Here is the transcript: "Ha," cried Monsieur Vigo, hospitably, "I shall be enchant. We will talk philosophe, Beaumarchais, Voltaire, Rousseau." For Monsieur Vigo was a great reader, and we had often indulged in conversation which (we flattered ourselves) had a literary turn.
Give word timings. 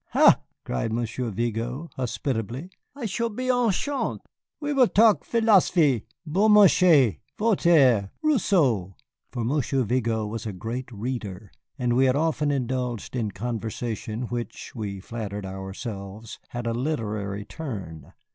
"Ha," 0.13 0.41
cried 0.65 0.91
Monsieur 0.91 1.29
Vigo, 1.29 1.87
hospitably, 1.95 2.71
"I 2.95 3.05
shall 3.05 3.29
be 3.29 3.49
enchant. 3.51 4.21
We 4.59 4.73
will 4.73 4.87
talk 4.87 5.23
philosophe, 5.23 6.05
Beaumarchais, 6.25 7.19
Voltaire, 7.37 8.09
Rousseau." 8.23 8.95
For 9.31 9.43
Monsieur 9.43 9.83
Vigo 9.83 10.25
was 10.25 10.47
a 10.47 10.53
great 10.53 10.91
reader, 10.91 11.51
and 11.77 11.95
we 11.95 12.05
had 12.05 12.15
often 12.15 12.49
indulged 12.49 13.15
in 13.15 13.29
conversation 13.29 14.23
which 14.23 14.73
(we 14.73 14.99
flattered 14.99 15.45
ourselves) 15.45 16.39
had 16.49 16.65
a 16.65 16.73
literary 16.73 17.45
turn. 17.45 18.11